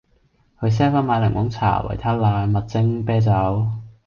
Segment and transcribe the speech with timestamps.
[0.59, 3.69] 去 Seven 買檸檬茶，維他奶，麥精，啤酒